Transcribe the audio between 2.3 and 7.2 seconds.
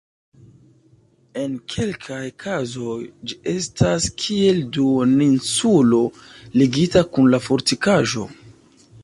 kazoj ĝi estas kiel duoninsulo ligita